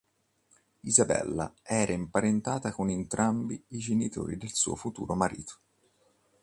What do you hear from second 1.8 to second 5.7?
imparentata con entrambi i genitori del suo futuro marito.